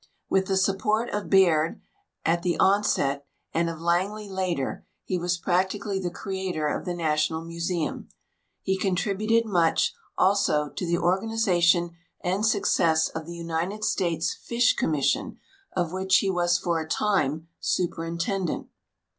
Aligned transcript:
With 0.31 0.47
the 0.47 0.57
support 0.57 1.11
of 1.11 1.29
Baird 1.29 1.79
at 2.25 2.41
the 2.41 2.57
outset 2.59 3.23
and 3.53 3.69
of 3.69 3.79
Langley 3.79 4.27
later, 4.27 4.83
he 5.03 5.19
was 5.19 5.37
practically 5.37 5.99
the 5.99 6.09
creator 6.09 6.65
of 6.67 6.85
the 6.85 6.95
National 6.95 7.43
Museum. 7.45 8.09
He 8.63 8.79
contributed 8.79 9.45
much, 9.45 9.93
also, 10.17 10.69
to 10.69 10.87
the 10.87 10.97
organization 10.97 11.91
and 12.21 12.43
success 12.43 13.09
of 13.09 13.27
the 13.27 13.35
United 13.37 13.83
States 13.83 14.33
Fish 14.33 14.75
Commission, 14.75 15.37
of 15.75 15.93
which 15.93 16.17
he 16.17 16.31
was 16.31 16.57
for 16.57 16.81
a 16.81 16.89
time 16.89 17.47
Superintendent. 17.59 18.69